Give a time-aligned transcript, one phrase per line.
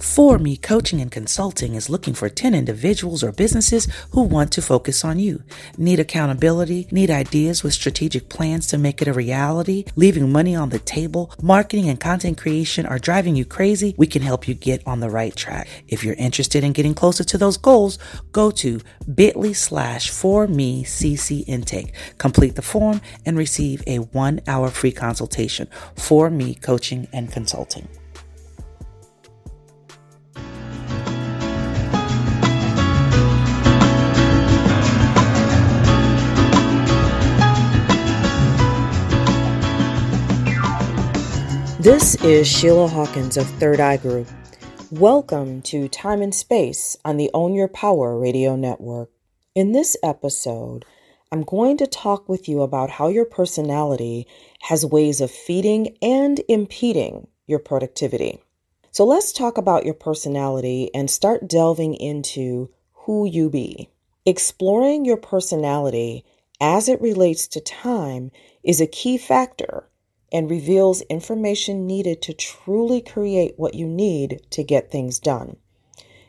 [0.00, 4.62] For Me Coaching and Consulting is looking for 10 individuals or businesses who want to
[4.62, 5.42] focus on you.
[5.76, 6.88] Need accountability?
[6.90, 9.84] Need ideas with strategic plans to make it a reality?
[9.96, 11.30] Leaving money on the table?
[11.42, 13.94] Marketing and content creation are driving you crazy?
[13.98, 15.68] We can help you get on the right track.
[15.86, 17.98] If you're interested in getting closer to those goals,
[18.32, 18.80] go to
[19.14, 21.92] bit.ly slash for me CC intake.
[22.16, 27.86] Complete the form and receive a one hour free consultation for me coaching and consulting.
[41.80, 44.28] This is Sheila Hawkins of Third Eye Group.
[44.90, 49.08] Welcome to Time and Space on the Own Your Power radio network.
[49.54, 50.84] In this episode,
[51.32, 54.26] I'm going to talk with you about how your personality
[54.60, 58.42] has ways of feeding and impeding your productivity.
[58.90, 63.88] So let's talk about your personality and start delving into who you be.
[64.26, 66.26] Exploring your personality
[66.60, 69.86] as it relates to time is a key factor
[70.32, 75.56] and reveals information needed to truly create what you need to get things done.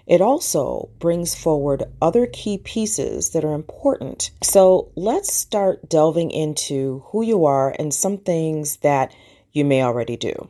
[0.08, 4.32] It also brings forward other key pieces that are important.
[4.44, 9.14] So let's start delving into who you are and some things that
[9.52, 10.50] you may already do.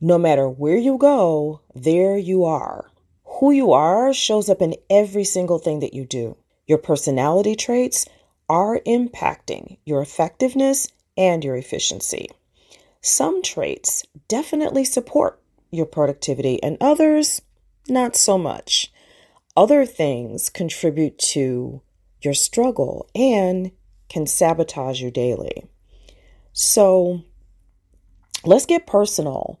[0.00, 2.90] No matter where you go, there you are.
[3.24, 6.36] Who you are shows up in every single thing that you do.
[6.66, 8.06] Your personality traits
[8.48, 12.28] are impacting your effectiveness and your efficiency.
[13.00, 17.42] Some traits definitely support your productivity, and others
[17.88, 18.92] not so much.
[19.56, 21.82] Other things contribute to
[22.22, 23.72] your struggle and
[24.08, 25.64] can sabotage you daily.
[26.52, 27.22] So
[28.44, 29.60] let's get personal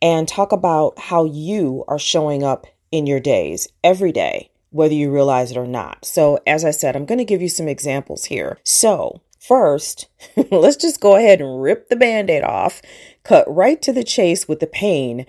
[0.00, 5.10] and talk about how you are showing up in your days every day, whether you
[5.10, 6.04] realize it or not.
[6.04, 8.58] So, as I said, I'm going to give you some examples here.
[8.64, 10.06] So, First,
[10.52, 12.80] let's just go ahead and rip the band aid off,
[13.24, 15.26] cut right to the chase with the pain,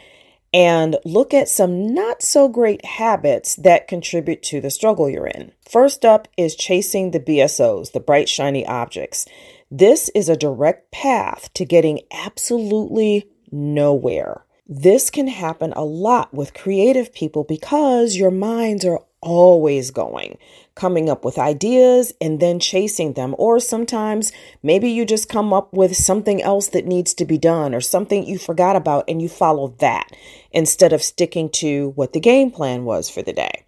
[0.53, 5.51] and look at some not so great habits that contribute to the struggle you're in.
[5.68, 9.25] First up is chasing the BSOs, the bright, shiny objects.
[9.72, 14.45] This is a direct path to getting absolutely nowhere.
[14.68, 20.38] This can happen a lot with creative people because your minds are always going,
[20.76, 23.34] coming up with ideas and then chasing them.
[23.38, 27.74] Or sometimes maybe you just come up with something else that needs to be done
[27.74, 30.10] or something you forgot about and you follow that
[30.52, 33.66] instead of sticking to what the game plan was for the day.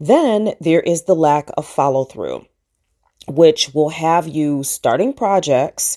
[0.00, 2.46] Then there is the lack of follow through,
[3.28, 5.96] which will have you starting projects,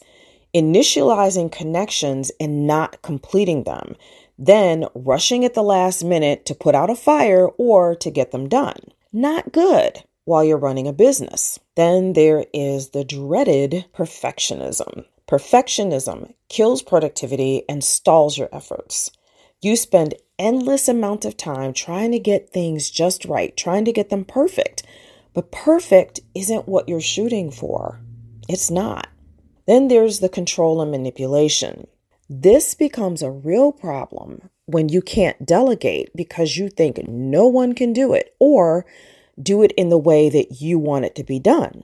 [0.54, 3.96] initializing connections, and not completing them
[4.38, 8.50] then rushing at the last minute to put out a fire or to get them
[8.50, 8.80] done.
[9.18, 11.58] Not good while you're running a business.
[11.78, 15.06] Then there is the dreaded perfectionism.
[15.26, 19.12] Perfectionism kills productivity and stalls your efforts.
[19.62, 24.10] You spend endless amount of time trying to get things just right, trying to get
[24.10, 24.84] them perfect.
[25.34, 28.02] But perfect isn't what you're shooting for.
[28.50, 29.08] It's not.
[29.66, 31.88] Then there's the control and manipulation.
[32.30, 37.94] This becomes a real problem when you can't delegate because you think no one can
[37.94, 38.86] do it or
[39.42, 41.84] do it in the way that you want it to be done.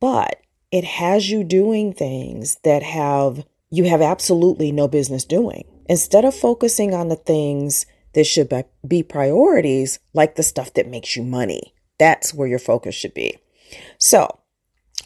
[0.00, 0.40] But
[0.72, 5.64] it has you doing things that have you have absolutely no business doing.
[5.86, 8.52] Instead of focusing on the things that should
[8.86, 13.38] be priorities, like the stuff that makes you money, that's where your focus should be.
[13.96, 14.40] So,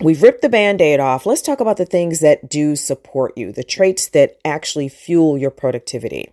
[0.00, 1.24] We've ripped the band aid off.
[1.24, 5.50] Let's talk about the things that do support you, the traits that actually fuel your
[5.50, 6.32] productivity.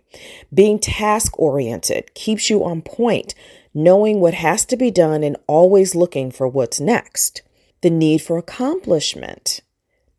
[0.52, 3.34] Being task oriented keeps you on point,
[3.72, 7.40] knowing what has to be done and always looking for what's next.
[7.80, 9.60] The need for accomplishment.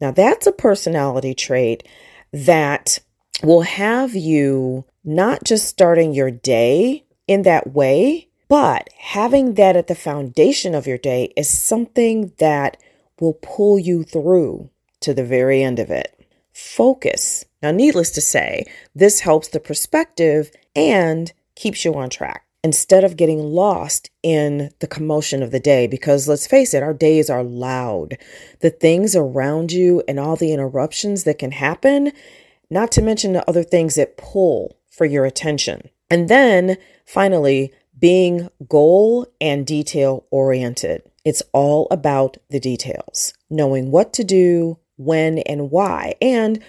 [0.01, 1.88] Now, that's a personality trait
[2.34, 2.97] that
[3.44, 9.85] will have you not just starting your day in that way, but having that at
[9.85, 12.78] the foundation of your day is something that
[13.20, 14.70] will pull you through
[15.02, 16.12] to the very end of it.
[16.53, 17.46] Focus.
[17.62, 23.17] Now, needless to say, this helps the perspective and keeps you on track instead of
[23.17, 25.85] getting lost in the commotion of the day.
[25.85, 28.17] Because let's face it, our days are loud.
[28.62, 32.12] The things around you and all the interruptions that can happen,
[32.70, 35.90] not to mention the other things that pull for your attention.
[36.09, 41.03] And then finally, being goal and detail oriented.
[41.25, 46.63] It's all about the details, knowing what to do, when, and why, and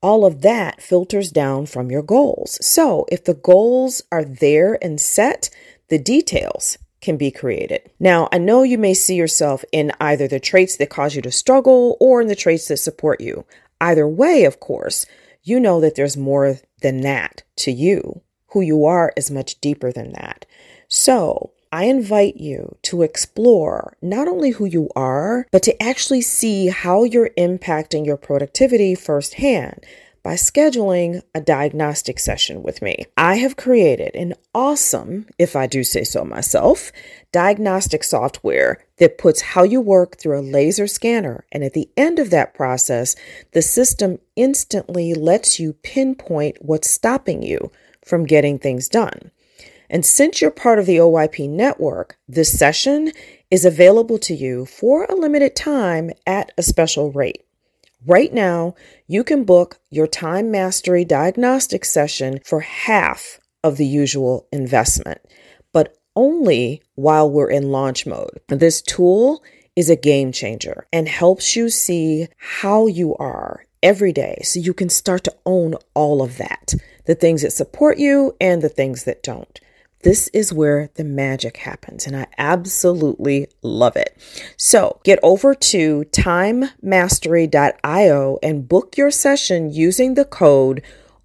[0.00, 2.58] all of that filters down from your goals.
[2.64, 5.50] So if the goals are there and set,
[5.88, 7.90] the details can be created.
[8.00, 11.30] Now, I know you may see yourself in either the traits that cause you to
[11.30, 13.44] struggle or in the traits that support you.
[13.80, 15.06] Either way, of course,
[15.42, 18.22] you know that there's more than that to you.
[18.48, 20.46] Who you are is much deeper than that.
[20.88, 26.68] So, I invite you to explore not only who you are, but to actually see
[26.68, 29.84] how you're impacting your productivity firsthand
[30.22, 33.06] by scheduling a diagnostic session with me.
[33.16, 36.92] I have created an awesome, if I do say so myself,
[37.32, 41.44] diagnostic software that puts how you work through a laser scanner.
[41.52, 43.16] And at the end of that process,
[43.52, 47.70] the system instantly lets you pinpoint what's stopping you
[48.04, 49.30] from getting things done.
[49.90, 53.12] And since you're part of the OYP network, this session
[53.50, 57.44] is available to you for a limited time at a special rate.
[58.06, 58.74] Right now,
[59.06, 65.20] you can book your time mastery diagnostic session for half of the usual investment,
[65.72, 68.40] but only while we're in launch mode.
[68.48, 69.42] This tool
[69.74, 74.74] is a game changer and helps you see how you are every day so you
[74.74, 76.74] can start to own all of that
[77.06, 79.60] the things that support you and the things that don't.
[80.02, 84.16] This is where the magic happens, and I absolutely love it.
[84.56, 90.82] So get over to timemastery.io and book your session using the code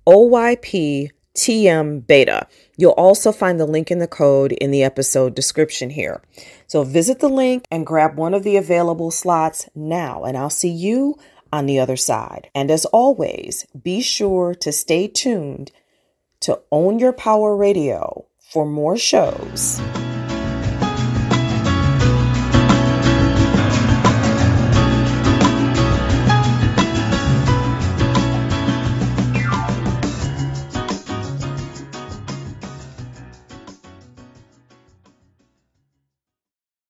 [0.07, 2.47] OYPTM Beta.
[2.75, 6.23] You'll also find the link in the code in the episode description here.
[6.65, 10.71] So visit the link and grab one of the available slots now, and I'll see
[10.71, 11.19] you
[11.51, 12.49] on the other side.
[12.55, 15.71] And as always, be sure to stay tuned
[16.39, 19.81] to Own Your Power Radio for more shows.